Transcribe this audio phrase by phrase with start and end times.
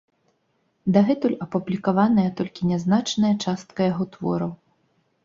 [0.95, 4.51] Дагэтуль апублікаваная толькі нязначная частка яго твораў.